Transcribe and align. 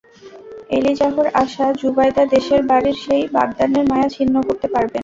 এলিজাহর 0.69 1.27
আশা, 1.43 1.65
যুবায়দা 1.79 2.23
দেশের 2.33 2.61
বাড়ির 2.69 2.97
সেই 3.03 3.23
বাগদানের 3.35 3.85
মায়া 3.91 4.07
ছিন্ন 4.15 4.35
করতে 4.47 4.67
পারবেন। 4.67 4.99